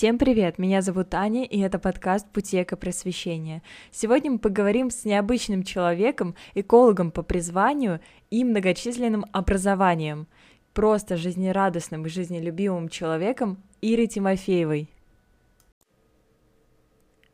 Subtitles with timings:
[0.00, 0.58] Всем привет!
[0.58, 3.62] Меня зовут Аня, и это подкаст «Пути просвещения».
[3.90, 8.00] Сегодня мы поговорим с необычным человеком, экологом по призванию
[8.30, 10.26] и многочисленным образованием,
[10.72, 14.88] просто жизнерадостным и жизнелюбивым человеком Ирой Тимофеевой.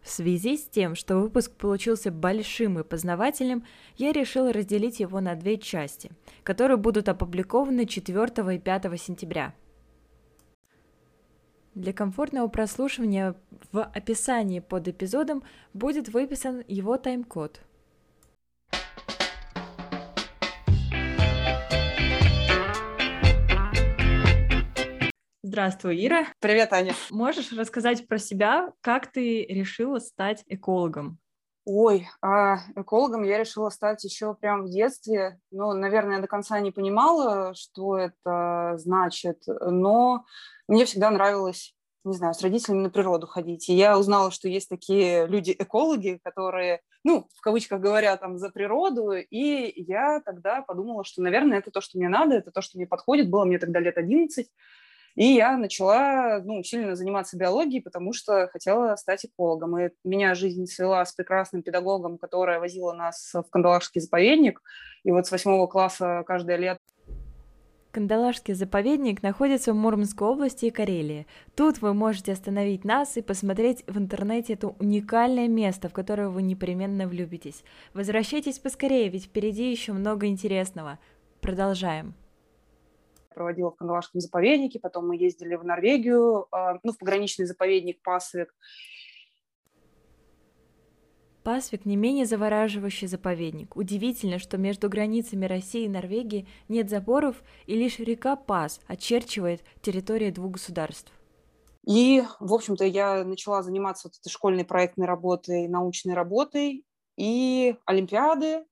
[0.02, 3.62] В связи с тем, что выпуск получился большим и познавательным,
[3.96, 6.10] я решила разделить его на две части,
[6.42, 9.54] которые будут опубликованы 4 и 5 сентября.
[11.76, 13.34] Для комфортного прослушивания
[13.70, 15.42] в описании под эпизодом
[15.74, 17.60] будет выписан его тайм-код.
[25.42, 26.28] Здравствуй, Ира.
[26.40, 26.94] Привет, Аня.
[27.10, 31.18] Можешь рассказать про себя, как ты решила стать экологом?
[31.68, 35.40] Ой, а экологом я решила стать еще прямо в детстве.
[35.50, 40.24] Ну, наверное, я до конца не понимала, что это значит, но
[40.68, 43.68] мне всегда нравилось не знаю, с родителями на природу ходить.
[43.68, 49.10] И я узнала, что есть такие люди-экологи, которые, ну, в кавычках говоря, там, за природу.
[49.10, 52.86] И я тогда подумала, что, наверное, это то, что мне надо, это то, что мне
[52.86, 53.28] подходит.
[53.28, 54.48] Было мне тогда лет 11.
[55.16, 59.78] И я начала ну, сильно заниматься биологией, потому что хотела стать экологом.
[59.78, 64.62] И меня жизнь свела с прекрасным педагогом, которая возила нас в Кандалакшский заповедник.
[65.04, 66.80] И вот с восьмого класса каждое лето
[67.96, 71.26] Кандалашский заповедник находится в Мурманской области и Карелии.
[71.54, 76.42] Тут вы можете остановить нас и посмотреть в интернете это уникальное место, в которое вы
[76.42, 77.64] непременно влюбитесь.
[77.94, 80.98] Возвращайтесь поскорее, ведь впереди еще много интересного.
[81.40, 82.14] Продолжаем
[83.36, 88.54] проводила в Кандалашском заповеднике, потом мы ездили в Норвегию, а, ну, в пограничный заповедник Пасвик.
[91.44, 93.76] Пасвик не менее завораживающий заповедник.
[93.76, 100.32] Удивительно, что между границами России и Норвегии нет заборов, и лишь река Пас очерчивает территорию
[100.32, 101.12] двух государств.
[101.86, 106.84] И, в общем-то, я начала заниматься вот этой школьной проектной работой, научной работой,
[107.16, 108.64] и олимпиады,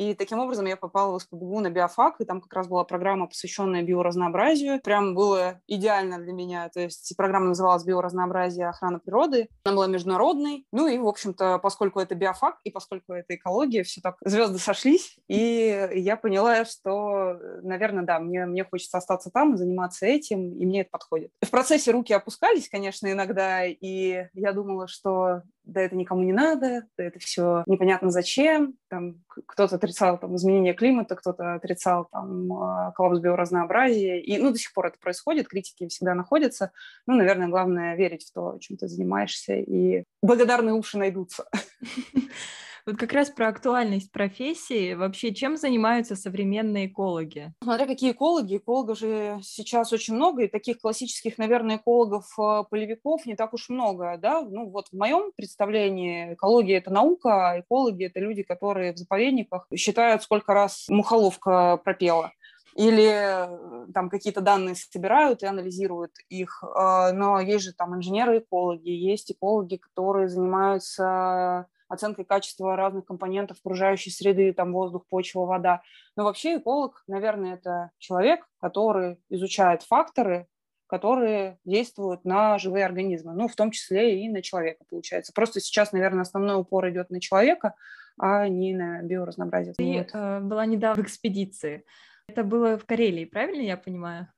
[0.00, 3.26] и таким образом я попала в СПБГУ на биофак, и там как раз была программа,
[3.26, 4.80] посвященная биоразнообразию.
[4.80, 6.70] Прям было идеально для меня.
[6.70, 9.48] То есть программа называлась «Биоразнообразие охрана природы».
[9.62, 10.64] Она была международной.
[10.72, 15.18] Ну и, в общем-то, поскольку это биофак, и поскольку это экология, все так звезды сошлись,
[15.28, 20.64] и я поняла, что, наверное, да, мне, мне хочется остаться там и заниматься этим, и
[20.64, 21.30] мне это подходит.
[21.44, 26.86] В процессе руки опускались, конечно, иногда, и я думала, что да это никому не надо,
[26.96, 28.74] да это все непонятно зачем.
[28.88, 34.18] Там кто-то отрицал там, изменение климата, кто-то отрицал там, а, коллапс биоразнообразия.
[34.18, 36.72] И ну, до сих пор это происходит, критики всегда находятся.
[37.06, 41.44] Ну, наверное, главное верить в то, чем ты занимаешься, и благодарные уши найдутся.
[42.90, 44.94] Вот как раз про актуальность профессии.
[44.94, 47.54] Вообще, чем занимаются современные экологи?
[47.62, 48.56] Смотря какие экологи.
[48.56, 54.18] Экологов же сейчас очень много, и таких классических, наверное, экологов-полевиков не так уж много.
[54.20, 54.42] Да?
[54.42, 59.68] Ну, вот в моем представлении экология– это наука, а экологи– это люди, которые в заповедниках
[59.76, 62.32] считают, сколько раз мухоловка пропела
[62.76, 66.62] или э, там какие-то данные собирают и анализируют их.
[66.62, 74.10] А, но есть же там инженеры-экологи, есть экологи, которые занимаются оценкой качества разных компонентов окружающей
[74.10, 75.82] среды, там воздух, почва, вода.
[76.16, 80.46] Но вообще эколог, наверное, это человек, который изучает факторы,
[80.86, 85.32] которые действуют на живые организмы, ну, в том числе и на человека, получается.
[85.34, 87.74] Просто сейчас, наверное, основной упор идет на человека,
[88.18, 89.74] а не на биоразнообразие.
[89.74, 90.10] Ты вот.
[90.12, 91.84] э, была недавно в экспедиции.
[92.28, 94.28] Это было в Карелии, правильно я понимаю?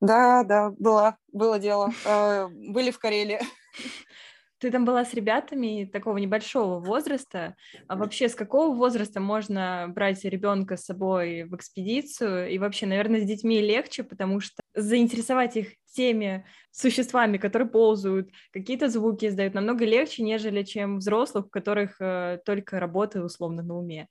[0.00, 1.90] Да, да, было, было дело.
[2.04, 3.40] Э, были в Карелии.
[4.64, 7.54] Ты там была с ребятами такого небольшого возраста.
[7.86, 12.48] А вообще, с какого возраста можно брать ребенка с собой в экспедицию?
[12.48, 18.88] И вообще, наверное, с детьми легче, потому что заинтересовать их теми существами, которые ползают, какие-то
[18.88, 24.08] звуки издают, намного легче, нежели чем взрослых, у которых э, только работа условно на уме.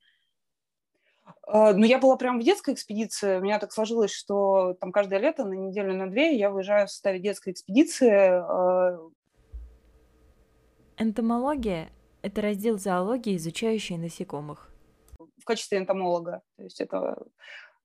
[1.52, 3.38] Uh, ну, я была прям в детской экспедиции.
[3.38, 6.92] У меня так сложилось, что там каждое лето на неделю, на две я выезжаю в
[6.92, 9.14] составе детской экспедиции.
[11.04, 11.90] Энтомология–
[12.22, 14.70] это раздел зоологии, изучающий насекомых.
[15.20, 16.42] В качестве энтомолога.
[16.56, 17.18] То есть это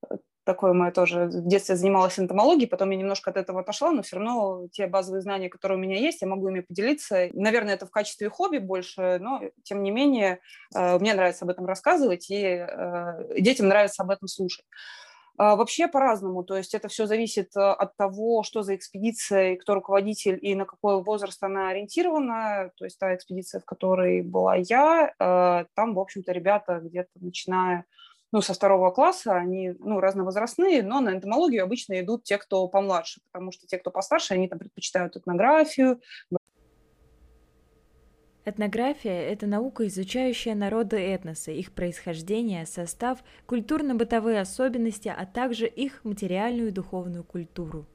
[0.09, 4.03] э, такое мое тоже в детстве занималась энтомологией, потом я немножко от этого отошла, но
[4.03, 7.29] все равно те базовые знания, которые у меня есть, я могу ими поделиться.
[7.33, 10.39] Наверное, это в качестве хобби больше, но тем не менее
[10.77, 14.65] э, мне нравится об этом рассказывать, и э, детям нравится об этом слушать.
[15.39, 19.75] А, вообще по-разному, то есть это все зависит э, от того, что за экспедиция, кто
[19.75, 22.73] руководитель и на какой возраст она ориентирована.
[22.77, 27.85] То есть та экспедиция, в которой была я, э, там, в общем-то, ребята где-то начиная
[28.33, 33.21] ну, со второго класса, они, ну, разновозрастные, но на энтомологию обычно идут те, кто помладше,
[33.31, 36.01] потому что те, кто постарше, они там предпочитают этнографию.
[38.49, 46.69] Этнография– это наука, изучающая народы этносы, их происхождение, состав, культурно-бытовые особенности, а также их материальную
[46.69, 47.87] и духовную культуру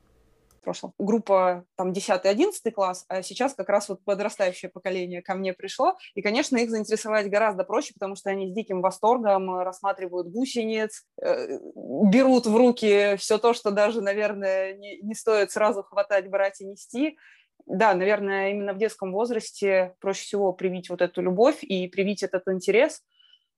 [0.63, 0.93] прошлом.
[0.97, 5.95] Группа там 10-11 класс, а сейчас как раз вот подрастающее поколение ко мне пришло.
[6.15, 11.59] И, конечно, их заинтересовать гораздо проще, потому что они с диким восторгом рассматривают гусениц, э,
[11.75, 16.65] берут в руки все то, что даже, наверное, не, не стоит сразу хватать, брать и
[16.65, 17.17] нести.
[17.65, 22.47] Да, наверное, именно в детском возрасте проще всего привить вот эту любовь и привить этот
[22.47, 23.01] интерес,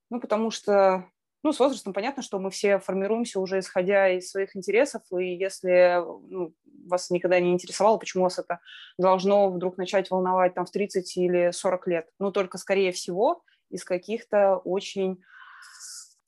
[0.09, 1.05] ну, потому что
[1.43, 6.03] ну, с возрастом понятно, что мы все формируемся уже исходя из своих интересов, и если
[6.29, 6.53] ну,
[6.87, 8.59] вас никогда не интересовало, почему вас это
[8.97, 13.83] должно вдруг начать волновать там в 30 или 40 лет, ну, только, скорее всего, из
[13.83, 15.21] каких-то очень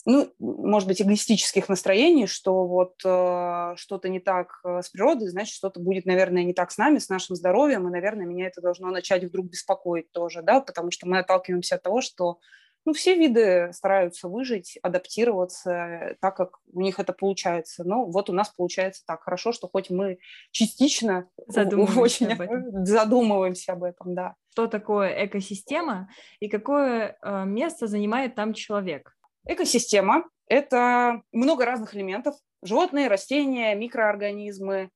[0.10, 5.54] ну, может быть, эгоистических настроений, что вот э, что-то не так э, с природой, значит,
[5.54, 8.90] что-то будет, наверное, не так с нами, с нашим здоровьем, и, наверное, меня это должно
[8.90, 12.40] начать вдруг беспокоить тоже, да, потому что мы отталкиваемся от того, что
[12.86, 17.84] ну, все виды стараются выжить, адаптироваться э, так, как у них это получается.
[17.84, 20.20] Но вот у нас получается так хорошо, что хоть мы
[20.52, 22.86] частично задумываемся очень об этом.
[22.86, 24.36] задумываемся об этом, да.
[24.54, 26.08] Что такое экосистема
[26.40, 29.17] и какое э, место занимает там человек?
[29.48, 32.36] Экосистема– это много разных элементов.
[32.64, 34.90] Животные, растения, микроорганизмы,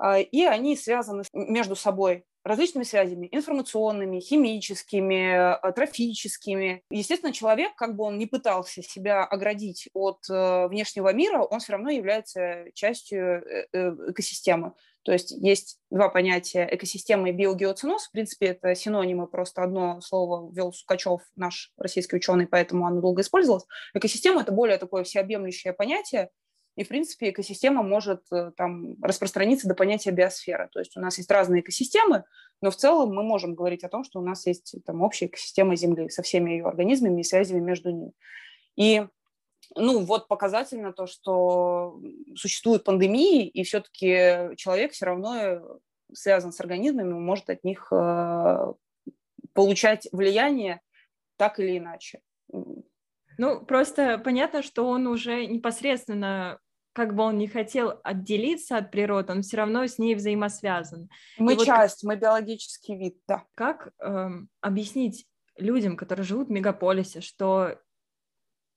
[0.00, 6.82] э, и они связаны между собой различными связями, информационными, химическими, э, трофическими.
[6.90, 11.72] Естественно, человек, как бы он ни пытался себя оградить от э, внешнего мира, он все
[11.72, 13.66] равно является частью э,
[14.08, 14.72] экосистемы.
[15.02, 18.08] То есть есть два понятия экосистема и биогеоценоз.
[18.08, 23.22] В принципе, это синонимы, просто одно слово ввел Сукачев, наш российский ученый, поэтому оно долго
[23.22, 23.64] использовалось.
[23.94, 26.30] Экосистема– это более такое всеобъемлющее понятие,
[26.78, 30.68] и, в принципе, экосистема может э, там, распространиться до понятия биосфера.
[30.72, 32.22] То есть у нас есть разные экосистемы,
[32.60, 35.74] но в целом мы можем говорить о том, что у нас есть там, общая экосистема
[35.74, 38.12] Земли со всеми ее организмами и связями между ними.
[38.76, 39.04] И
[39.74, 42.00] ну, вот показательно то, что
[42.36, 45.80] существуют пандемии, и все-таки человек все равно
[46.12, 48.72] связан с организмами, может от них э,
[49.52, 50.80] получать влияние
[51.38, 52.20] так или иначе.
[53.36, 56.60] Ну, просто понятно, что он уже непосредственно
[56.98, 61.08] как бы он не хотел отделиться от природы, он все равно с ней взаимосвязан.
[61.38, 63.44] Мы И часть, вот, мы биологический вид, да.
[63.54, 65.24] Как эм, объяснить
[65.56, 67.78] людям, которые живут в мегаполисе, что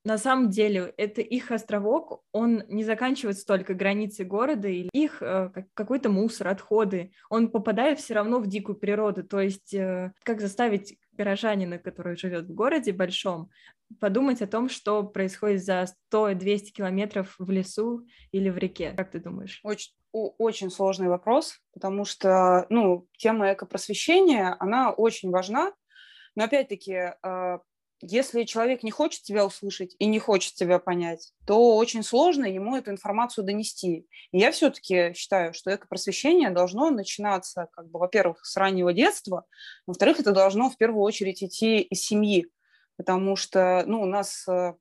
[0.06, 5.50] на самом деле это их островок, он не заканчивается только границей города или их э,
[5.74, 9.24] какой-то мусор, отходы, он попадает все равно в дикую природу.
[9.24, 13.50] То есть э, как заставить горожанина, который живет в городе большом,
[14.00, 18.94] подумать о том, что происходит за 100-200 километров в лесу или в реке.
[18.96, 19.60] Как ты думаешь?
[19.64, 25.74] Очень, очень сложный вопрос, потому что ну, тема экопросвещения, она очень важна.
[26.36, 27.60] Но опять-таки, а,
[28.02, 32.76] если человек не хочет тебя услышать и не хочет тебя понять, то очень сложно ему
[32.76, 34.08] эту информацию донести.
[34.32, 39.46] И я все-таки считаю, что экопросвещение должно начинаться, как бы, во-первых, с раннего детства,
[39.86, 42.48] во-вторых, это должно в первую очередь идти из семьи,
[43.02, 44.74] потому что ну, у нас э,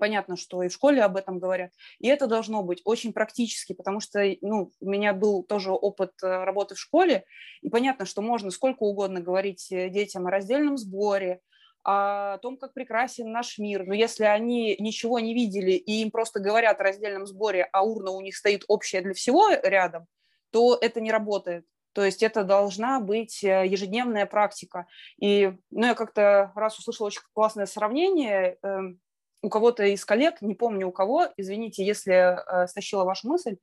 [0.00, 1.70] понятно, что и в школе об этом говорят.
[1.98, 6.44] И это должно быть очень практически, потому что ну, у меня был тоже опыт э,
[6.44, 7.24] работы в школе,
[7.60, 11.42] и понятно, что можно сколько угодно говорить э, детям о раздельном сборе,
[11.84, 13.84] о том, как прекрасен наш мир.
[13.86, 18.12] Но если они ничего не видели и им просто говорят о раздельном сборе, а урна
[18.12, 20.06] у них стоит общая для всего рядом,
[20.52, 21.66] то это не работает.
[21.92, 24.86] То есть это должна быть э, ежедневная практика.
[25.20, 29.00] И ну, я как-то раз услышала очень классное сравнение эм,
[29.42, 33.56] у кого-то из коллег, не помню у кого, извините, если э, стащила вашу мысль,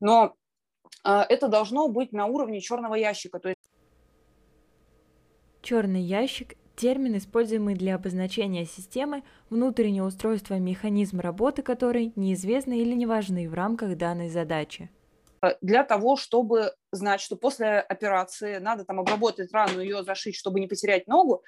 [0.00, 0.34] но
[1.04, 3.38] э, это должно быть на уровне черного ящика.
[3.38, 3.60] То есть...
[5.62, 13.06] Черный ящик термин, используемый для обозначения системы, внутреннее устройство механизм работы которой неизвестны или не
[13.06, 14.90] важны в рамках данной задачи.
[15.42, 20.60] Э, для того, чтобы знать, что после операции надо там обработать рану, ее зашить, чтобы
[20.60, 21.42] не потерять ногу,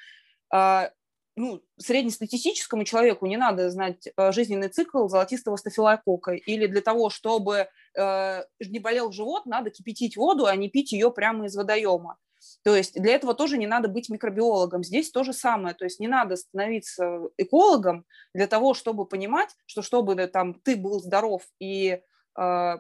[0.54, 0.90] э,
[1.34, 6.32] ну, среднестатистическому человеку не надо знать э, жизненный цикл золотистого стафилококка.
[6.32, 11.44] Или для того, чтобы не болел живот, надо кипятить воду, а не пить ее прямо
[11.44, 12.16] из водоема.
[12.64, 14.82] То есть для этого тоже не надо быть микробиологом.
[14.82, 15.75] Здесь то же самое.
[15.75, 21.00] То есть не надо становиться экологом для того, чтобы понимать, что чтобы там, ты был
[21.00, 22.00] здоров и
[22.38, 22.78] э,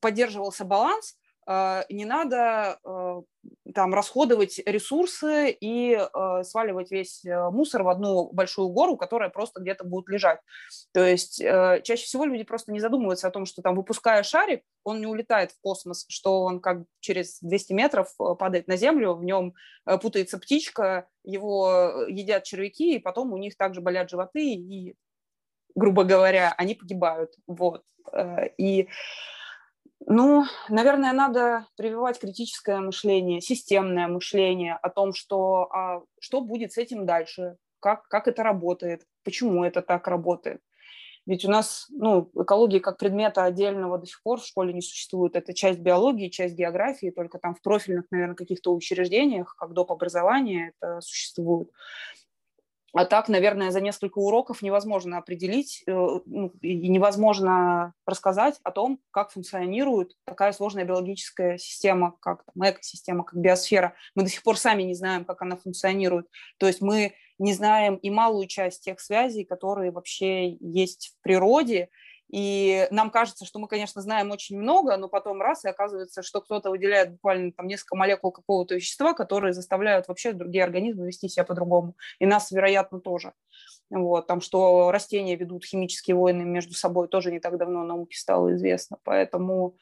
[0.00, 3.22] поддерживался баланс, а, не надо а,
[3.74, 5.98] там расходовать ресурсы и
[6.42, 10.40] сваливать весь э, мусор в одну большую гору, которая просто где-то будет лежать.
[10.92, 14.62] То есть э, чаще всего люди просто не задумываются о том, что там выпуская шарик,
[14.84, 19.14] он не улетает в космос, что он как через 200 метров э, падает на Землю,
[19.14, 19.54] в нем
[20.00, 24.94] путается птичка, его едят червяки, и потом у них также болят животы, и,
[25.74, 27.34] грубо говоря, они погибают.
[27.46, 27.82] Вот.
[28.56, 28.88] И
[30.06, 36.78] ну, наверное, надо прививать критическое мышление, системное мышление о том, что, а, что будет с
[36.78, 40.60] этим дальше, как, как это работает, почему это так работает.
[41.26, 45.36] Ведь у нас ну, экологии как предмета отдельного до сих пор в школе не существует.
[45.36, 49.90] Это часть биологии, часть географии, только там в профильных, наверное, каких-то учреждениях, как доп.
[49.90, 51.70] образования это существует.
[52.94, 59.00] А так, наверное, за несколько уроков невозможно определить э, ну, и невозможно рассказать о том,
[59.10, 63.94] как функционирует такая сложная биологическая система, как там, экосистема, как биосфера.
[64.14, 66.28] Мы до сих пор сами не знаем, как она функционирует.
[66.58, 71.88] То есть мы не знаем и малую часть тех связей, которые вообще есть в природе,
[72.30, 76.40] и нам кажется, что мы, конечно, знаем очень много, но потом раз, и оказывается, что
[76.40, 81.44] кто-то выделяет буквально там несколько молекул какого-то вещества, которые заставляют вообще другие организмы вести себя
[81.44, 81.96] по-другому.
[82.18, 83.32] И нас, вероятно, тоже.
[83.90, 88.54] Вот, там, что растения ведут химические войны между собой, тоже не так давно науке стало
[88.54, 88.96] известно.
[89.04, 89.76] Поэтому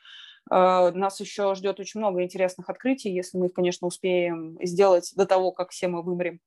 [0.51, 5.25] э, нас еще ждет очень много интересных открытий, если мы их, конечно, успеем сделать до
[5.25, 6.41] того, как все мы вымрем.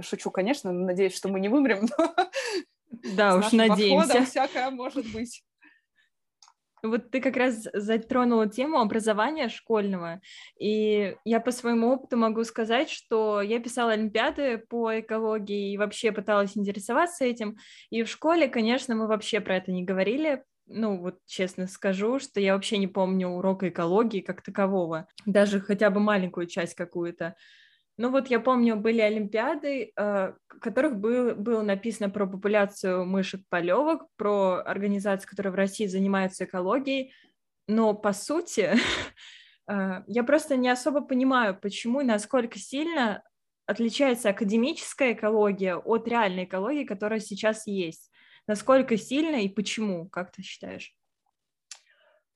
[0.00, 2.14] Шучу, конечно, надеюсь, что мы не вымрем, но
[3.02, 4.24] да, уж надеемся.
[4.24, 5.42] всякое может быть.
[6.82, 10.20] Вот ты как раз затронула тему образования школьного,
[10.60, 16.12] и я по своему опыту могу сказать, что я писала олимпиады по экологии и вообще
[16.12, 17.56] пыталась интересоваться этим,
[17.90, 22.40] и в школе, конечно, мы вообще про это не говорили, ну вот честно скажу, что
[22.40, 27.36] я вообще не помню урока экологии как такового, даже хотя бы маленькую часть какую-то.
[27.98, 34.06] Ну вот я помню, были олимпиады, э, в которых был, было написано про популяцию мышек-полевок,
[34.16, 37.12] про организации, которые в России занимаются экологией,
[37.66, 38.70] но по сути
[39.68, 43.24] э, я просто не особо понимаю, почему и насколько сильно
[43.66, 48.12] отличается академическая экология от реальной экологии, которая сейчас есть.
[48.46, 50.94] Насколько сильно и почему, как ты считаешь?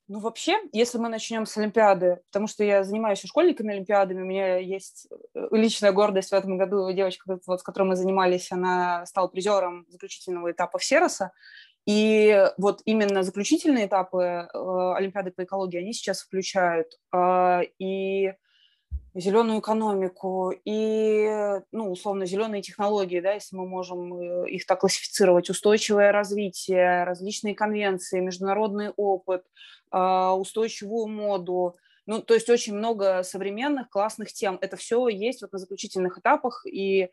[0.08, 4.56] Ну, вообще, если мы начнем с Олимпиады, потому что я занимаюсь школьниками Олимпиадами, у меня
[4.56, 6.92] есть э, личная гордость в этом году.
[6.92, 11.30] Девочка, вот, с которой мы занимались, она стала призером заключительного этапа в Сероса.
[11.86, 18.32] И вот именно заключительные этапы э, Олимпиады по экологии, они сейчас включают э, и
[19.14, 25.50] зеленую экономику и, ну, условно, зеленые технологии, да, если мы можем э, их так классифицировать,
[25.50, 29.44] устойчивое развитие, различные конвенции, международный опыт,
[29.90, 31.76] а, устойчивую моду.
[32.06, 34.58] Ну, то есть очень много современных классных тем.
[34.60, 36.64] Это все есть вот на заключительных этапах.
[36.66, 37.10] И,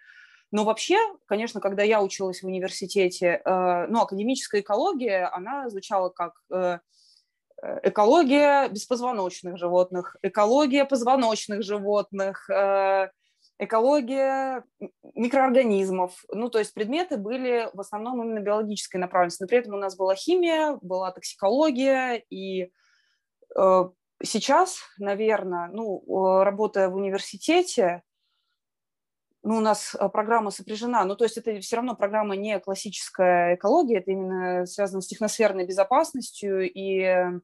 [0.51, 6.41] но вообще, конечно, когда я училась в университете, э, ну, академическая экология, она звучала как
[6.51, 6.79] э,
[7.83, 13.09] экология беспозвоночных животных, экология позвоночных животных, э,
[13.59, 14.63] экология
[15.15, 16.23] микроорганизмов.
[16.31, 19.41] Ну, то есть предметы были в основном именно биологической направленности.
[19.43, 22.23] Но при этом у нас была химия, была токсикология.
[22.29, 22.71] И
[23.57, 23.89] э,
[24.23, 26.03] сейчас, наверное, ну,
[26.43, 28.03] работая в университете,
[29.43, 34.00] ну, у нас программа сопряжена, ну, то есть это все равно программа не классическая экология,
[34.00, 37.39] это именно связано с техносферной безопасностью и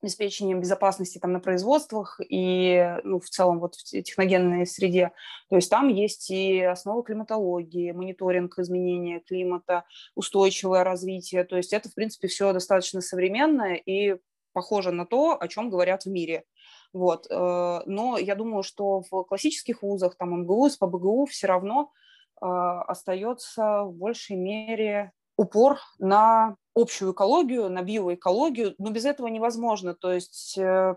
[0.00, 5.12] обеспечением безопасности там на производствах и ну, в целом вот в техногенной среде.
[5.48, 11.44] То есть там есть и основы климатологии, мониторинг изменения климата, устойчивое развитие.
[11.44, 14.16] То есть это, в принципе, все достаточно современное и
[14.52, 16.44] похоже на то, о чем говорят в мире.
[16.92, 17.26] Вот.
[17.30, 21.92] Э, но я думаю, что в классических вузах, там МГУ, СПБГУ, все равно
[22.40, 29.94] э, остается в большей мере упор на общую экологию, на биоэкологию, но без этого невозможно.
[29.94, 30.96] То есть э,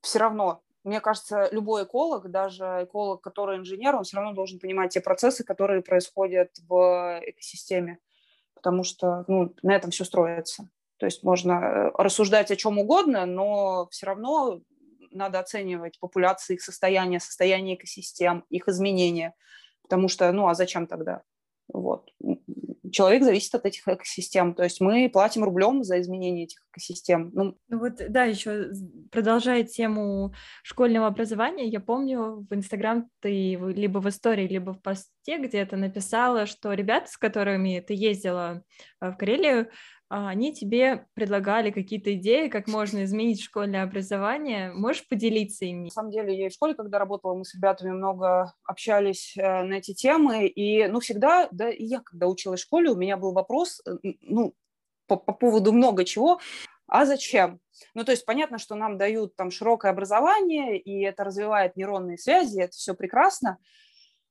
[0.00, 4.92] все равно, мне кажется, любой эколог, даже эколог, который инженер, он все равно должен понимать
[4.92, 7.98] те процессы, которые происходят в экосистеме,
[8.54, 10.68] потому что ну, на этом все строится.
[10.98, 14.60] То есть можно рассуждать о чем угодно, но все равно
[15.18, 19.34] надо оценивать популяции, их состояние, состояние экосистем, их изменения,
[19.82, 21.22] потому что, ну, а зачем тогда?
[21.70, 22.10] Вот
[22.90, 24.54] человек зависит от этих экосистем.
[24.54, 27.30] То есть мы платим рублем за изменение этих экосистем.
[27.32, 28.70] Ну, ну вот, да, еще
[29.10, 35.38] продолжая тему школьного образования, я помню в Инстаграм ты либо в истории, либо в посте
[35.38, 38.62] где-то написала, что ребята, с которыми ты ездила
[39.00, 39.68] э, в Карелию,
[40.08, 44.72] они тебе предлагали какие-то идеи, как можно изменить школьное образование.
[44.72, 45.84] Можешь поделиться ими?
[45.84, 49.62] На самом деле, я и в школе, когда работала, мы с ребятами много общались э,
[49.62, 53.18] на эти темы, и, ну, всегда, да, и я, когда училась в школе, у меня
[53.18, 54.54] был вопрос, э, ну,
[55.06, 56.40] по, по поводу много чего,
[56.86, 57.60] а зачем?
[57.94, 62.60] Ну, то есть понятно, что нам дают там широкое образование, и это развивает нейронные связи,
[62.60, 63.62] это все прекрасно, а,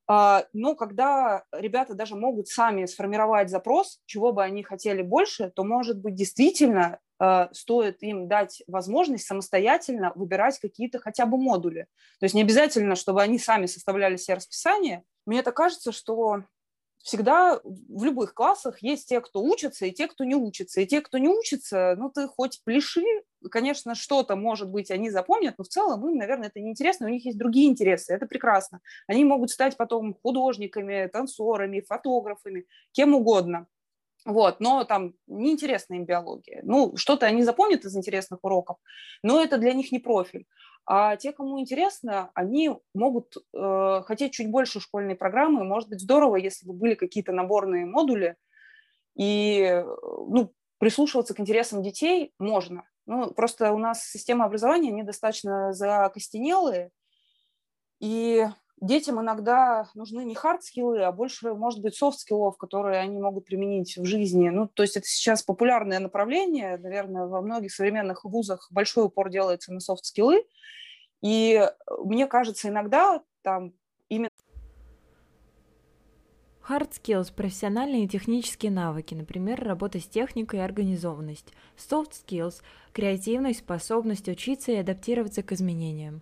[0.08, 6.00] но когда ребята даже могут сами сформировать запрос, чего бы они хотели больше, то, может
[6.00, 11.88] быть, действительно а, стоит им дать возможность самостоятельно выбирать какие-то хотя бы модули.
[12.20, 15.04] То есть не обязательно, чтобы они сами составляли себе расписание.
[15.26, 16.44] Мне так кажется, что
[17.08, 20.82] всегда в любых классах есть те, кто учится, и те, кто не учится.
[20.82, 23.06] И те, кто не учится, ну, ты хоть пляши,
[23.50, 27.24] конечно, что-то, может быть, они запомнят, но в целом им, наверное, это неинтересно, у них
[27.24, 28.82] есть другие интересы, это прекрасно.
[29.08, 33.68] Они могут стать потом художниками, танцорами, фотографами, кем угодно.
[34.26, 36.62] Вот, но там неинтересна им биология.
[36.64, 38.78] Ну, что-то они запомнят из интересных уроков,
[39.24, 40.46] но это для них не профиль.
[40.86, 45.66] А те, кому интересно, они могут э, хотеть чуть больше школьной программы.
[45.66, 48.38] Может быть, здорово, если бы были какие-то наборные модули.
[49.16, 52.88] И э, ну, прислушиваться к интересам детей можно.
[53.06, 56.92] Ну, просто у нас система образования недостаточно закостенелые.
[58.00, 58.46] И
[58.80, 64.06] детям иногда нужны не хард-скиллы, а больше, может быть, софт-скиллов, которые они могут применить в
[64.06, 64.50] жизни.
[64.50, 66.78] Ну, то есть это сейчас популярное направление.
[66.78, 70.46] Наверное, во многих современных вузах большой упор делается на софт-скиллы.
[71.22, 71.68] И
[72.04, 73.74] мне кажется, иногда там
[74.10, 74.30] именно
[76.70, 81.54] Hard skills– профессиональные и технические навыки, например, работа с техникой и организованность.
[81.78, 86.22] Soft skills– креативность, способность учиться и адаптироваться к изменениям.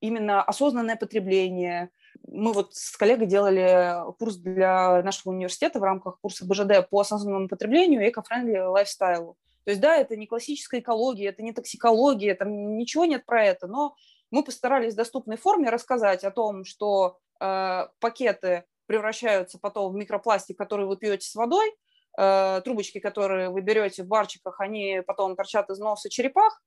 [0.00, 1.90] Именно осознанное потребление.
[2.26, 7.48] Мы вот с коллегой делали курс для нашего университета в рамках курса БЖД по осознанному
[7.48, 9.36] потреблению и эко-френдли лайфстайлу.
[9.64, 13.66] То есть, да, это не классическая экология, это не токсикология, там ничего нет про это,
[13.66, 13.94] но
[14.30, 20.56] мы постарались в доступной форме рассказать о том, что э, пакеты превращаются потом в микропластик,
[20.56, 21.72] который вы пьете с водой,
[22.18, 26.62] э, трубочки, которые вы берете в барчиках, они потом торчат из носа черепах,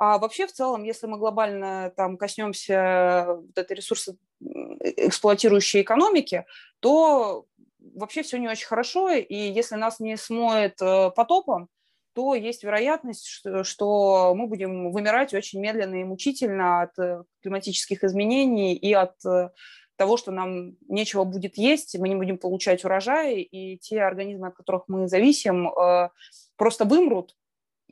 [0.00, 6.46] а вообще, в целом, если мы глобально там коснемся вот этой ресурсы эксплуатирующей экономики,
[6.80, 7.44] то
[7.78, 11.68] вообще все не очень хорошо, и если нас не смоет э, потопом,
[12.14, 18.02] то есть вероятность, что, что мы будем вымирать очень медленно и мучительно от э, климатических
[18.02, 19.50] изменений и от э,
[19.96, 24.54] того, что нам нечего будет есть, мы не будем получать урожай, и те организмы, от
[24.54, 26.08] которых мы зависим, э,
[26.56, 27.36] просто вымрут,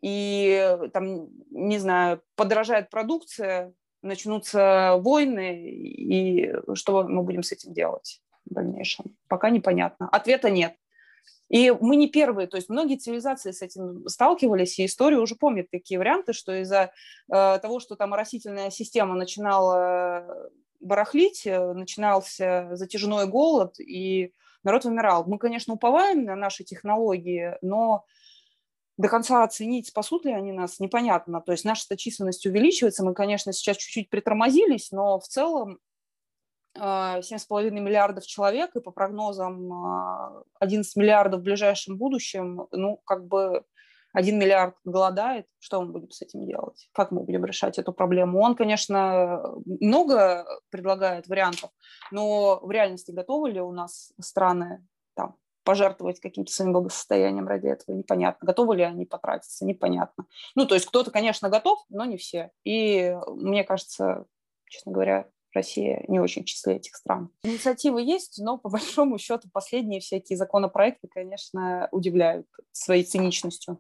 [0.01, 8.21] и там, не знаю, подорожает продукция, начнутся войны, и что мы будем с этим делать
[8.45, 9.17] в дальнейшем?
[9.29, 10.09] Пока непонятно.
[10.11, 10.75] Ответа нет.
[11.49, 15.71] И мы не первые, то есть многие цивилизации с этим сталкивались, и история уже помнит
[15.71, 16.93] такие варианты, что из-за
[17.33, 20.49] э, того, что там растительная система начинала э,
[20.81, 25.25] барахлить, э, начинался затяжной голод, и народ вымирал.
[25.27, 28.05] Мы, конечно, уповаем на наши технологии, но
[28.99, 31.41] до конца оценить, спасут ли они нас, непонятно.
[31.41, 35.79] То есть наша численность увеличивается, мы, конечно, сейчас чуть-чуть притормозились, но в целом
[36.77, 43.65] 7,5 миллиардов человек, и по прогнозам 11 а, миллиардов в ближайшем будущем, ну, как бы
[44.13, 46.89] 1 миллиард голодает, что мы будем с этим делать?
[46.93, 48.41] Как мы будем решать эту проблему?
[48.41, 51.71] Он, конечно, много предлагает вариантов,
[52.11, 54.85] но в реальности готовы ли у нас страны
[55.15, 55.37] там,
[55.69, 58.47] пожертвовать каким-то своим благосостоянием ради этого, непонятно.
[58.47, 60.25] Готовы ли они потратиться, непонятно.
[60.55, 62.53] Ну, то есть кто-то, конечно, готов, но не все.
[62.65, 64.25] И мне кажется,
[64.67, 67.29] честно говоря, Россия не очень в числе этих стран.
[67.43, 73.79] Инициативы есть, но по большому счету последние всякие законопроекты, конечно, удивляют своей циничностью.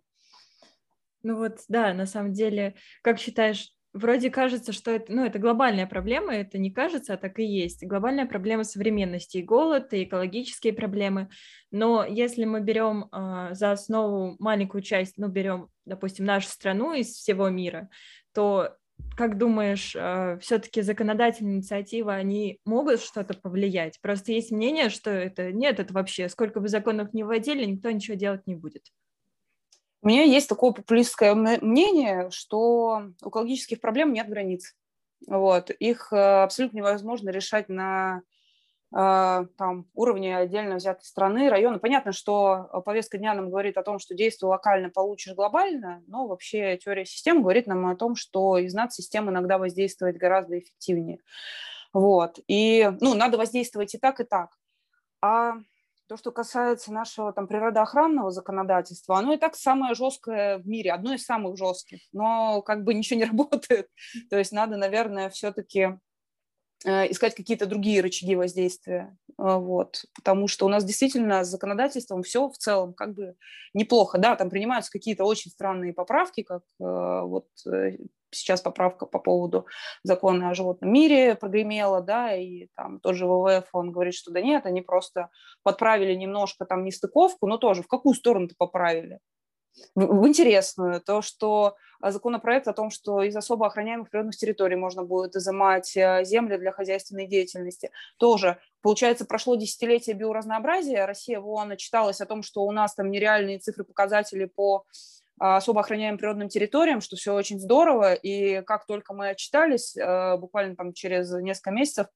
[1.22, 5.86] Ну вот, да, на самом деле, как считаешь, вроде кажется, что это, ну, это глобальная
[5.86, 7.84] проблема, это не кажется, а так и есть.
[7.86, 11.28] Глобальная проблема современности, и голод, и экологические проблемы.
[11.70, 17.08] Но если мы берем э, за основу маленькую часть, ну, берем, допустим, нашу страну из
[17.08, 17.88] всего мира,
[18.32, 18.76] то
[19.16, 24.00] как думаешь, э, все-таки законодательные инициативы, они могут что-то повлиять?
[24.00, 28.16] Просто есть мнение, что это нет, это вообще, сколько бы законов не вводили, никто ничего
[28.16, 28.84] делать не будет.
[30.08, 34.74] У меня есть такое популистское мнение, что у экологических проблем нет границ.
[35.26, 35.68] Вот.
[35.68, 38.22] Их э, абсолютно невозможно решать на
[38.90, 41.78] а, там, уровне отдельно взятой страны, района.
[41.78, 46.26] Понятно, что э, повестка дня нам говорит о том, что действуй локально, получишь глобально, но
[46.26, 51.18] вообще теория систем говорит нам о том, что из над-систем иногда воздействовать гораздо эффективнее.
[51.92, 52.38] Вот.
[52.46, 54.56] И, ну, надо воздействовать и так, и так.
[55.20, 55.56] А
[56.08, 61.12] То, что касается нашего там природоохранного законодательства, оно и так самое жесткое в мире, одно
[61.12, 63.88] из самых жестких, но как бы ничего не работает.
[64.30, 65.98] То есть надо, наверное, все-таки
[66.86, 72.22] э, искать какие-то другие рычаги воздействия, э, вот, потому что у нас действительно с законодательством
[72.22, 73.36] все в целом как бы
[73.74, 76.84] неплохо, да, там принимаются какие-то очень странные поправки, как э,
[77.22, 77.48] вот
[78.30, 79.66] сейчас поправка по поводу
[80.02, 84.40] закона о животном мире прогремела, да, и там тот же ВВФ, он говорит, что да
[84.40, 85.30] нет, они просто
[85.62, 89.18] подправили немножко там нестыковку, но тоже в какую сторону-то поправили?
[89.94, 94.76] В, в интересную, то, что а, законопроект о том, что из особо охраняемых природных территорий
[94.76, 101.76] можно будет изымать э, земли для хозяйственной деятельности, тоже, получается, прошло десятилетие биоразнообразия, Россия вон
[101.76, 104.84] читалась о том, что у нас там нереальные цифры, показатели по
[105.38, 110.76] особо охраняемым природным территориям, что все очень здорово, и как только мы отчитались, э, буквально
[110.76, 112.06] там через несколько месяцев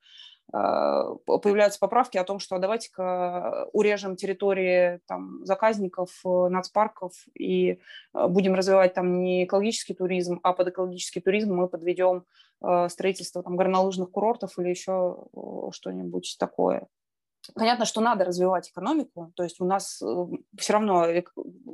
[0.52, 7.80] э, появляются поправки о том, что давайте-ка урежем территории там, заказников, э, нацпарков и
[8.12, 12.24] будем развивать там не экологический туризм, а под экологический туризм мы подведем
[12.88, 15.24] строительство там, горнолыжных курортов или еще
[15.72, 16.86] что-нибудь такое.
[17.54, 20.26] Понятно, что надо развивать экономику, то есть у нас э,
[20.56, 21.06] все равно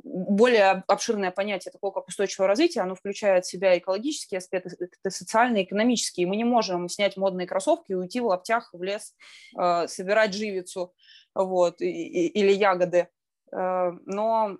[0.03, 4.71] более обширное понятие такое, как устойчивое развитие, оно включает в себя экологические аспекты,
[5.09, 6.27] социальные, экономические.
[6.27, 9.13] Мы не можем снять модные кроссовки и уйти в лаптях в лес,
[9.57, 10.93] э, собирать живицу
[11.35, 13.07] вот, или ягоды.
[13.51, 14.57] Э, но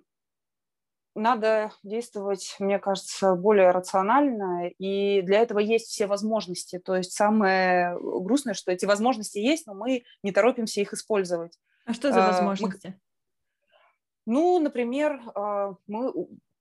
[1.19, 6.79] надо действовать, мне кажется, более рационально, и для этого есть все возможности.
[6.79, 11.59] То есть самое грустное, что эти возможности есть, но мы не торопимся их использовать.
[11.85, 12.99] А что за возможности?
[14.25, 16.13] Мы, ну, например, а, мы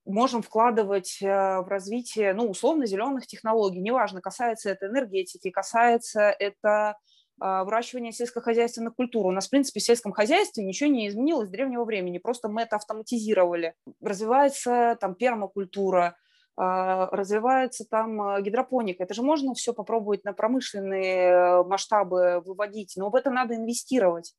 [0.09, 1.27] можем вкладывать э,
[1.61, 3.81] в развитие, ну, условно, зеленых технологий.
[3.81, 6.97] Неважно, касается это энергетики, касается это а,
[7.41, 9.27] выращивания сельскохозяйственных культур.
[9.27, 12.63] У нас, в принципе, в сельском хозяйстве ничего не изменилось с древнего времени, просто мы
[12.63, 13.75] это автоматизировали.
[14.01, 16.17] Развивается там пермакультура,
[16.61, 19.05] а, развивается там а, гидропоника.
[19.05, 24.35] Это же можно все попробовать на промышленные э, масштабы выводить, но в это надо инвестировать.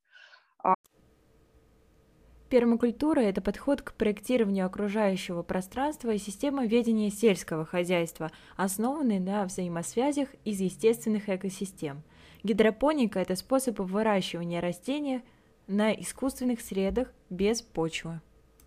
[2.49, 10.27] Пермакультура– это подход к проектированию окружающего пространства и система ведения сельского хозяйства, основанный на взаимосвязях
[10.43, 12.03] из естественных экосистем–
[12.43, 15.23] Гидропоника– это способ выращивания растения
[15.67, 18.21] на искусственных средах без почвы.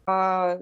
[0.04, 0.58] А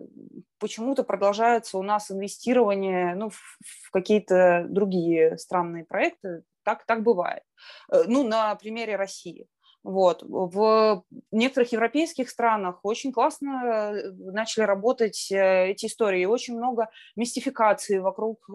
[0.59, 6.43] почему-то продолжается у нас инвестирование ну, в, какие-то другие странные проекты.
[6.63, 7.43] Так, так бывает.
[7.91, 9.49] Э, ну, на примере России.
[9.83, 10.23] Вот.
[10.23, 16.27] В некоторых европейских странах очень классно э, начали работать э, эти истории.
[16.27, 18.47] Очень много мистификации вокруг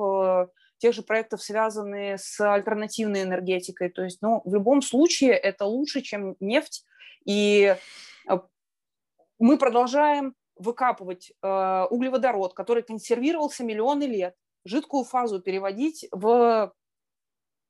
[0.77, 3.89] тех же проектов, связанные с альтернативной энергетикой.
[3.89, 6.85] То есть, ну, в любом случае это лучше, чем нефть.
[7.25, 7.75] И
[8.29, 8.39] э,
[9.39, 16.73] мы продолжаем выкапывать э, углеводород, который консервировался миллионы лет, жидкую фазу переводить в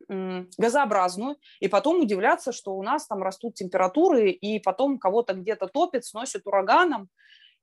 [0.08, 6.06] газообразную, и потом удивляться, что у нас там растут температуры, и потом кого-то где-то топит,
[6.06, 7.10] сносит ураганом.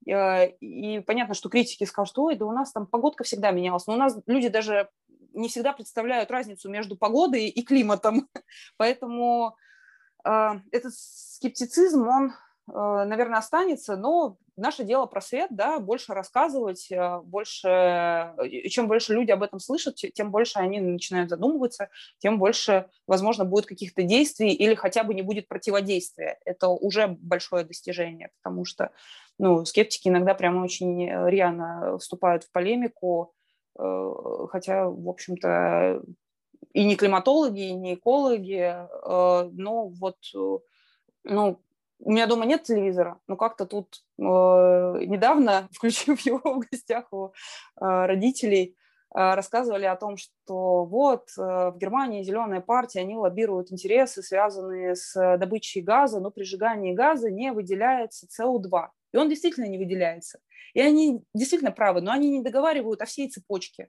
[0.09, 3.87] Э, и понятно, что критики скажут, ой, да у нас там погодка всегда менялась.
[3.87, 4.89] Но у нас люди даже
[5.35, 8.29] не всегда представляют разницу между погодой и климатом.
[8.77, 9.57] Поэтому
[10.25, 12.33] э, этот скептицизм, он,
[12.69, 18.35] э, наверное, останется, но наше дело просвет, да, больше рассказывать, э, больше,
[18.69, 23.67] чем больше люди об этом слышат, тем больше они начинают задумываться, тем больше, возможно, будет
[23.67, 26.39] каких-то действий или хотя бы не будет противодействия.
[26.45, 28.91] Это уже большое достижение, потому что
[29.39, 33.35] ну, скептики иногда прямо очень э, рьяно вступают в полемику,
[33.75, 36.03] хотя, в общем-то,
[36.73, 40.59] и не климатологи, и не экологи, э, но вот, э,
[41.25, 41.61] ну,
[42.01, 47.33] у меня дома нет телевизора, но как-то тут недавно, включив его в гостях у
[47.77, 48.77] родителей,
[49.15, 55.83] рассказывали о том, что вот в Германии зеленая партия, они лоббируют интересы, связанные с добычей
[55.83, 58.89] газа, но при сжигании газа не выделяется СО2.
[59.13, 60.41] И он действительно не выделяется.
[60.75, 63.89] И они действительно правы, но они не договаривают о всей цепочке.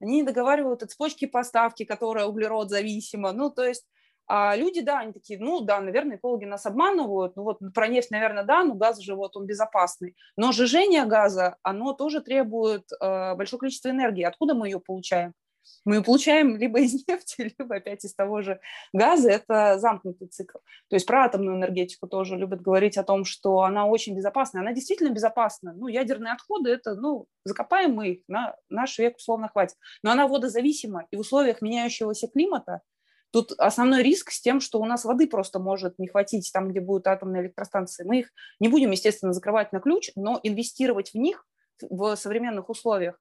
[0.00, 3.32] Они не договаривают о цепочке поставки, которая углерод зависима.
[3.32, 3.86] Ну, то есть
[4.26, 8.10] а люди, да, они такие, ну да, наверное, экологи нас обманывают, ну вот про нефть,
[8.10, 10.16] наверное, да, но газ же вот он безопасный.
[10.36, 14.22] Но сжижение газа, оно тоже требует э, большое количество энергии.
[14.22, 15.34] Откуда мы ее получаем?
[15.84, 18.60] Мы получаем либо из нефти, либо опять из того же
[18.92, 19.30] газа.
[19.30, 20.58] Это замкнутый цикл.
[20.88, 24.60] То есть про атомную энергетику тоже любят говорить о том, что она очень безопасна.
[24.60, 25.72] Она действительно безопасна.
[25.74, 29.76] Ну, ядерные отходы– это, ну, закопаем мы их, на наш век условно хватит.
[30.02, 32.80] Но она водозависима, и в условиях меняющегося климата
[33.32, 36.80] Тут основной риск с тем, что у нас воды просто может не хватить там, где
[36.80, 38.04] будут атомные электростанции.
[38.04, 41.46] Мы их не будем, естественно, закрывать на ключ, но инвестировать в них
[41.80, 43.18] в современных условиях,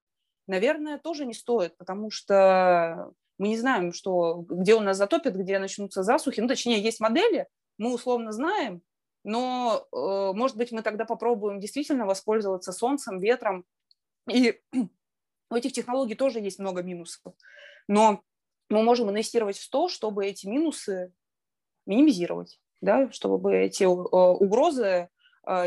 [0.47, 5.59] наверное, тоже не стоит, потому что мы не знаем, что, где у нас затопит, где
[5.59, 6.41] начнутся засухи.
[6.41, 8.81] Ну, точнее, есть модели, мы условно знаем,
[9.23, 13.65] но, э, может быть, мы тогда попробуем действительно воспользоваться солнцем, ветром.
[14.29, 14.59] И
[15.49, 17.33] у этих технологий тоже есть много минусов.
[17.87, 18.21] Но
[18.69, 21.13] мы можем инвестировать в то, чтобы эти минусы
[21.85, 25.09] минимизировать, да, чтобы эти э, угрозы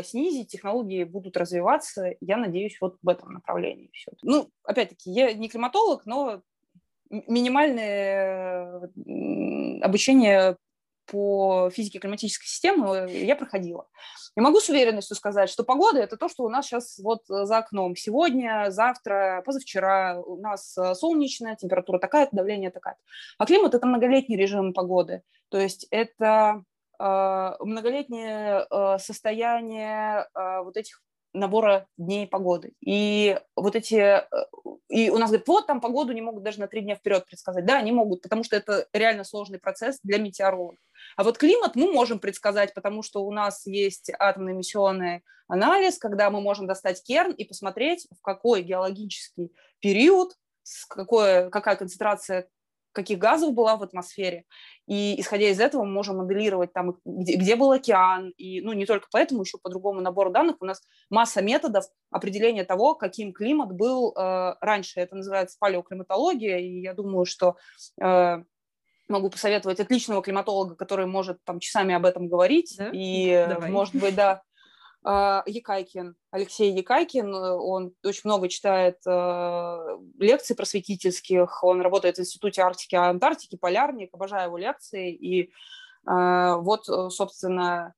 [0.03, 2.13] снизить, технологии будут развиваться.
[2.21, 4.11] Я надеюсь, вот в этом направлении все.
[4.21, 6.41] Ну, опять-таки, я не климатолог, но
[7.09, 8.89] минимальное
[9.81, 10.57] обучение
[11.05, 13.87] по физике климатической системы я проходила.
[14.35, 17.57] И могу с уверенностью сказать, что погода– это то, что у нас сейчас вот за
[17.57, 17.95] окном.
[17.95, 22.97] Сегодня, завтра, позавчера у нас э, солнечная, температура такая, давление такая.
[23.37, 25.21] А климат– это многолетний режим погоды.
[25.49, 26.63] То есть это э,
[26.99, 31.01] многолетнее э, состояние э, вот этих
[31.35, 32.73] набора дней погоды.
[32.81, 33.95] И вот эти...
[33.95, 34.25] Э,
[34.87, 37.65] и у нас говорят, вот там погоду не могут даже на три дня вперед предсказать.
[37.65, 40.79] Да, они могут, потому что это реально сложный процесс для метеорологов.
[41.17, 46.41] А вот климат мы можем предсказать, потому что у нас есть атомно-эмиссионный анализ, когда мы
[46.41, 52.47] можем достать керн и посмотреть, в какой геологический период, с какой, какая концентрация
[52.95, 54.45] каких газов была в атмосфере.
[54.87, 58.29] И исходя из этого мы можем моделировать там, где, где был океан.
[58.37, 62.63] И, ну, не только поэтому, еще по другому набору данных у нас масса методов определения
[62.63, 64.99] того, каким климат был э, раньше.
[64.99, 67.57] Это называется палеоклиматология, и я думаю, что
[68.01, 68.43] э,
[69.07, 72.75] могу посоветовать отличного климатолога, который может там часами об этом говорить.
[72.77, 72.89] Да?
[72.93, 73.69] И, Давай.
[73.69, 74.41] может быть, да,
[75.05, 82.95] Якайкин, Алексей Якайкин, он очень много читает э, лекций просветительских, он работает в Институте Арктики
[82.95, 87.93] и Антарктики, полярник, обожаю его лекции, и э, вот, э, собственно,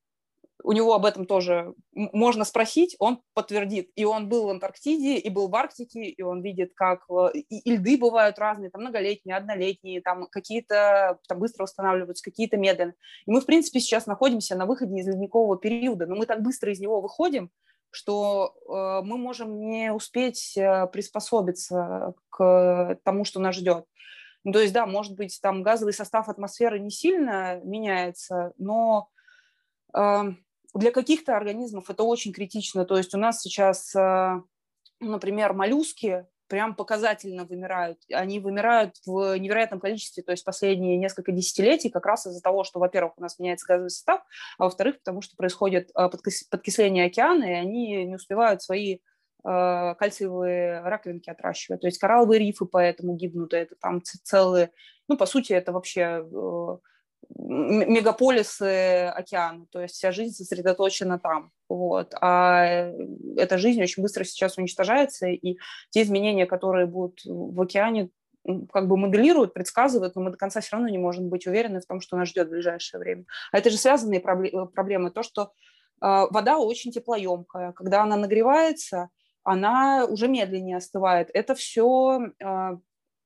[0.64, 3.92] у него об этом тоже можно спросить, он подтвердит.
[3.96, 7.72] И он был в Антарктиде, и был в Арктике, и он видит, как э, и,
[7.72, 12.94] льды бывают разные, там многолетние, однолетние, там какие-то там быстро восстанавливаются, какие-то медленно.
[13.26, 16.72] И мы, в принципе, сейчас находимся на выходе из ледникового периода, но мы так быстро
[16.72, 17.52] из него выходим,
[17.92, 23.86] что э, мы можем не успеть э, приспособиться к тому, что нас ждет.
[24.44, 29.10] Ну, то есть, да, может быть, там газовый состав атмосферы не сильно меняется, но
[29.94, 30.24] э,
[30.74, 32.86] для каких-то организмов это очень критично.
[32.86, 34.42] То есть у нас сейчас, э,
[35.00, 38.00] например, моллюски прям показательно вымирают.
[38.12, 42.80] Они вымирают в невероятном количестве, то есть последние несколько десятилетий, как раз из-за того, что,
[42.80, 44.22] во-первых, у нас меняется газовый состав,
[44.58, 46.10] а во-вторых, потому что происходит э,
[46.50, 49.00] подкисление океана, и они не успевают свои
[49.44, 51.82] э, кальциевые раковинки отращивать.
[51.82, 54.72] То есть коралловые рифы поэтому гибнут, это там целые,
[55.08, 56.26] ну, по сути, это вообще
[57.30, 61.52] мегаполисы океана, то есть вся жизнь сосредоточена там.
[61.70, 62.14] Вот.
[62.22, 62.92] А
[63.36, 65.58] эта жизнь очень быстро сейчас уничтожается, и
[65.90, 68.10] те изменения, которые будут в океане,
[68.72, 71.86] как бы моделируют, предсказывают, но мы до конца все равно не можем быть уверены в
[71.86, 73.26] том, что нас ждет в ближайшее время.
[73.52, 75.12] А это же связанные проблемы.
[75.12, 75.52] То, что
[76.00, 77.74] а, вода очень теплоемкая.
[77.74, 79.10] Когда она нагревается,
[79.44, 81.30] она уже медленнее остывает.
[81.34, 82.32] Это все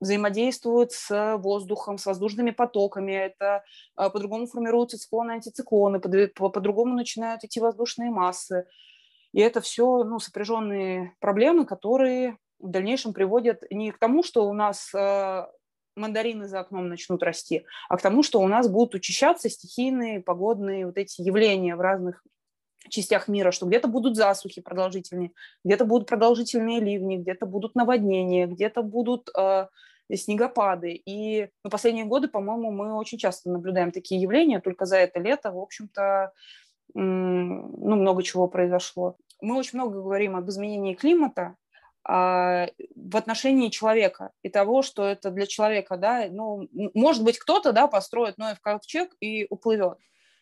[0.02, 3.64] взаимодействуют с воздухом, с воздушными потоками, это
[3.96, 8.66] а, по-другому формируются циклоны, антициклоны, по-другому начинают идти воздушные массы.
[9.32, 14.54] И это все ну, сопряженные проблемы, которые в дальнейшем приводят не к тому, что у
[14.54, 15.50] нас а,
[15.96, 20.88] мандарины за окном начнут расти, а к тому, что у нас будут учащаться стихийные погодные
[20.88, 22.24] вот эти явления в разных
[22.90, 25.32] частях мира, что где-то будут засухи продолжительные,
[25.64, 29.68] где-то будут продолжительные ливни, где-то будут наводнения, где-то будут э,
[30.16, 30.94] снегопады.
[31.06, 35.52] И ну, последние годы, по-моему, мы очень часто наблюдаем такие явления, только за это лето,
[35.52, 36.32] в общем-то,
[36.94, 39.18] ну, много чего произошло.
[39.42, 41.56] Мы очень много говорим об изменении климата,
[42.04, 47.74] а, в отношении человека и того, что это для человека, да, ну, может быть, кто-то,
[47.74, 49.98] да, построит Ноев ковчег и уплывет.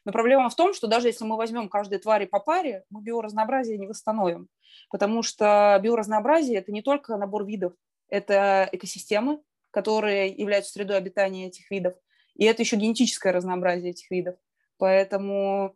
[0.06, 3.78] Но проблема в том, что даже если мы возьмем каждой твари по паре, мы биоразнообразие
[3.78, 4.48] не восстановим,
[4.90, 7.74] потому что биоразнообразие– это не только набор видов,
[8.08, 11.96] это экосистемы, которые являются средой обитания этих видов.
[12.36, 14.36] И это еще генетическое разнообразие этих видов.
[14.78, 15.76] Поэтому,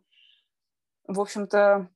[1.06, 1.88] в общем-то,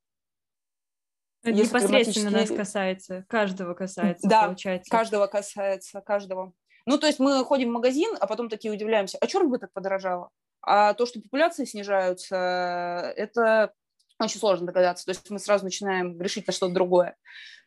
[1.42, 2.58] это непосредственно климатические...
[2.58, 4.90] нас касается, каждого касается, да, получается.
[4.90, 6.52] каждого касается, каждого.
[6.86, 9.72] Ну, то есть мы ходим в магазин, а потом такие удивляемся, а что бы так
[9.72, 10.30] подорожало?
[10.60, 13.72] А то, что популяции снижаются, это
[14.18, 15.04] очень сложно догадаться.
[15.04, 17.16] То есть мы сразу начинаем решить на что-то другое.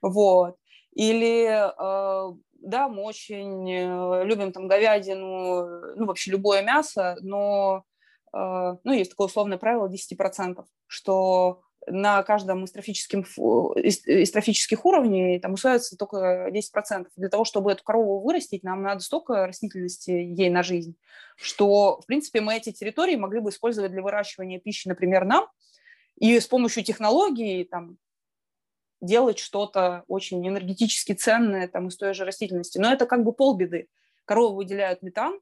[0.01, 0.57] Вот.
[0.93, 7.83] Или э, да, мы очень э, любим там говядину, ну, вообще любое мясо, но,
[8.33, 8.37] э,
[8.83, 12.77] ну, есть такое условное правило 10%, что на каждом из,
[14.05, 17.07] из, трофических уровней там усваивается только 10%.
[17.15, 20.95] Для того, чтобы эту корову вырастить, нам надо столько растительности ей на жизнь,
[21.37, 25.47] что, в принципе, мы эти территории могли бы использовать для выращивания пищи, например, нам,
[26.19, 27.97] и с помощью технологий там,
[29.01, 32.77] делать что-то очень энергетически ценное там, из той же растительности.
[32.77, 33.87] Но это как бы полбеды.
[34.25, 35.39] Коровы выделяют метан,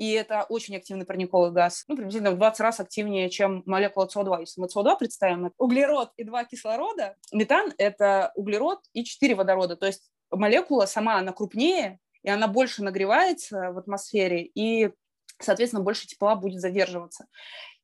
[0.00, 4.40] и это очень активный парниковый газ, ну, приблизительно в 20 раз активнее, чем молекула СО2.
[4.40, 9.76] Если мы СО2 представим, это углерод и два кислорода, метан– это углерод и четыре водорода,
[9.76, 14.90] то есть молекула сама, она крупнее, и она больше нагревается в атмосфере, и,
[15.38, 17.26] соответственно, больше тепла будет задерживаться.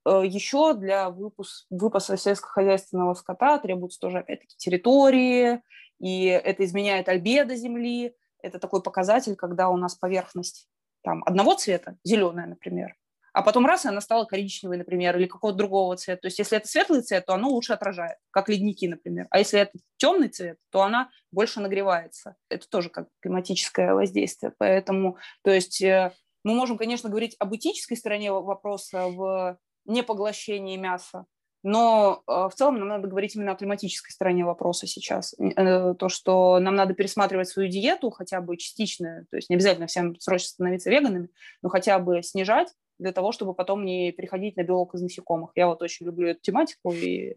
[0.07, 5.61] Э, Еще для выпуск, выпаса сельскохозяйственного скота требуются тоже, опять-таки, территории,
[5.99, 8.15] и это изменяет альбедо земли.
[8.41, 10.69] Это такой показатель, когда у нас поверхность
[11.03, 12.95] там, одного цвета, зеленая, например,
[13.33, 16.23] а потом раз, и она стала коричневой, например, или какого-то другого цвета.
[16.23, 19.27] То есть если это светлый цвет, то оно лучше отражает, как ледники, например.
[19.31, 22.37] А если это темный цвет, то она больше нагревается.
[22.49, 24.55] Это тоже как климатическое воздействие.
[24.57, 26.13] Поэтому, то есть э,
[26.45, 31.27] мы можем, конечно, говорить об этической стороне вопроса в непоглощении мяса,
[31.63, 35.35] но э, в целом нам надо говорить именно о климатической стороне вопроса сейчас.
[35.39, 39.89] Э, то, что нам надо пересматривать свою диету хотя бы частично, то есть не обязательно
[39.89, 41.29] всем срочно становиться веганами,
[41.63, 45.51] но хотя бы снижать для того, чтобы потом не переходить на белок из насекомых.
[45.57, 46.93] Я вот очень люблю эту тематику.
[46.93, 47.35] И...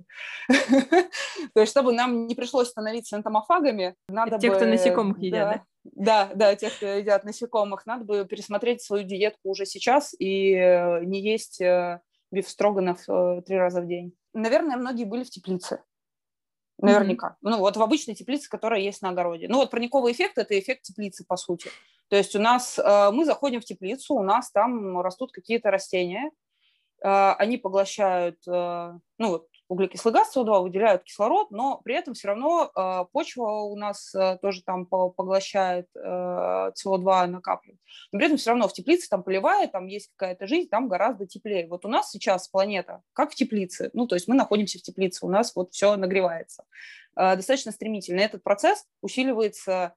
[0.48, 5.64] То есть, чтобы нам не пришлось становиться энтомофагами, надо Те, кто насекомых едят, да?
[5.84, 11.04] Да, да, те, кто едят насекомых, надо бы пересмотреть свою диетку уже сейчас и э,
[11.04, 11.62] не есть
[12.32, 13.04] биф строганов
[13.46, 15.84] три раза в день наверное, многие были в теплице.
[16.78, 17.28] Наверняка.
[17.28, 17.50] Mm-hmm.
[17.50, 19.48] Ну, вот в обычной теплице, которая есть на огороде.
[19.50, 21.70] Ну, вот парниковый эффект– это эффект теплицы, по сути.
[22.08, 26.32] То есть у нас, э, мы заходим в теплицу, у нас там растут какие-то растения,
[27.04, 32.30] э, они поглощают, э, ну, вот углекислый газ СО2 выделяют кислород, но при этом все
[32.30, 37.80] равно э, почва у нас э, тоже там поглощает э, СО2, накапливает.
[38.12, 41.28] Но при этом все равно в теплице там поливает, там есть какая-то жизнь, там гораздо
[41.28, 41.68] теплее.
[41.68, 45.26] Вот у нас сейчас планета как в теплице, ну то есть мы находимся в теплице,
[45.26, 46.66] у нас вот все нагревается
[47.16, 48.22] э, достаточно стремительно.
[48.22, 49.94] Этот процесс усиливается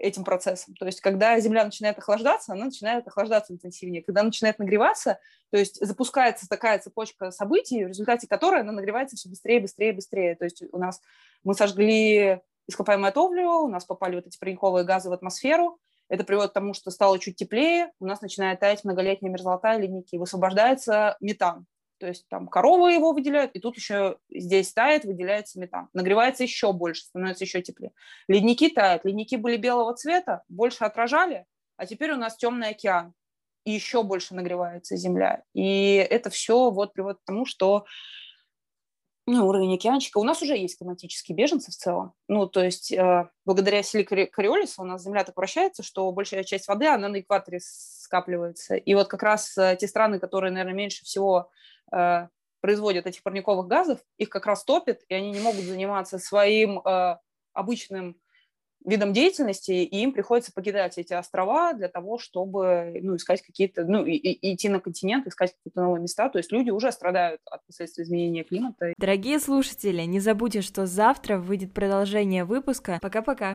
[0.00, 0.74] этим процессом.
[0.74, 4.02] То есть, когда Земля начинает охлаждаться, она начинает охлаждаться интенсивнее.
[4.02, 5.18] Когда начинает нагреваться,
[5.50, 10.34] то есть запускается такая цепочка событий, в результате которой она нагревается все быстрее, быстрее, быстрее.
[10.36, 11.00] То есть у нас
[11.44, 16.50] мы сожгли ископаемое топливо, у нас попали вот эти парниковые газы в атмосферу, это приводит
[16.50, 21.66] к тому, что стало чуть теплее, у нас начинает таять многолетняя мерзлота ледники, высвобождается метан.
[22.00, 25.90] То есть там коровы его выделяют, и тут еще здесь тает, выделяется метан.
[25.92, 27.92] Нагревается еще больше, становится еще теплее.
[28.26, 29.04] Ледники тают.
[29.04, 31.44] Ледники были белого цвета, больше отражали,
[31.76, 33.12] а теперь у нас темный океан.
[33.64, 35.42] И еще больше нагревается земля.
[35.52, 37.84] И это все вот приводит к тому, что
[39.26, 40.16] ну, уровень океанчика.
[40.18, 42.14] У нас уже есть климатические беженцы в целом.
[42.26, 46.66] Ну, то есть э, благодаря силе Кориолиса у нас Земля так вращается, что большая часть
[46.66, 48.76] воды, она на экваторе скапливается.
[48.76, 51.50] И вот как раз э, те страны, которые, наверное, меньше всего
[52.60, 57.16] производят этих парниковых газов, их как раз топят, и они не могут заниматься своим э,
[57.52, 58.16] обычным
[58.84, 64.04] видом деятельности, и им приходится покидать эти острова для того, чтобы ну, искать какие-то, ну,
[64.06, 66.28] и, и идти на континент, искать какие-то новые места.
[66.30, 68.94] То есть люди уже страдают от последствий изменения климата.
[68.96, 72.98] Дорогие слушатели, не забудьте, что завтра выйдет продолжение выпуска.
[73.02, 73.54] Пока-пока.